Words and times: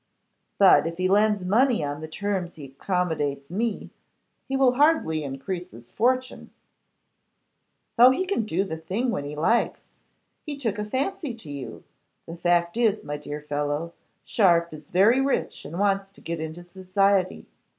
'But 0.57 0.87
if 0.87 0.97
he 0.97 1.07
lends 1.07 1.45
money 1.45 1.83
on 1.83 2.01
the 2.01 2.07
terms 2.07 2.55
he 2.55 2.65
accommodates 2.65 3.51
me, 3.51 3.91
he 4.47 4.57
will 4.57 4.71
hardly 4.73 5.23
increase 5.23 5.69
his 5.69 5.91
fortune.' 5.91 6.49
'Oh! 7.99 8.09
he 8.09 8.25
can 8.25 8.43
do 8.43 8.63
the 8.63 8.77
thing 8.77 9.11
when 9.11 9.25
he 9.25 9.35
likes. 9.35 9.85
He 10.43 10.57
took 10.57 10.79
a 10.79 10.85
fancy 10.85 11.35
to 11.35 11.51
you. 11.51 11.83
The 12.25 12.35
fact 12.35 12.77
is, 12.77 13.03
my 13.03 13.17
dear 13.17 13.41
fellow, 13.41 13.93
Sharpe 14.25 14.73
is 14.73 14.89
very 14.89 15.21
rich 15.21 15.65
and 15.65 15.77
wants 15.77 16.09
to 16.13 16.21
get 16.21 16.39
into 16.39 16.63
society. 16.63 17.45